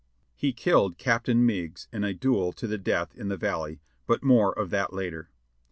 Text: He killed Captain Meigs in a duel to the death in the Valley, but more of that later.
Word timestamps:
He 0.35 0.51
killed 0.51 0.97
Captain 0.97 1.45
Meigs 1.45 1.87
in 1.93 2.03
a 2.03 2.11
duel 2.11 2.53
to 2.53 2.65
the 2.65 2.79
death 2.79 3.13
in 3.13 3.27
the 3.27 3.37
Valley, 3.37 3.81
but 4.07 4.23
more 4.23 4.51
of 4.57 4.71
that 4.71 4.91
later. 4.93 5.29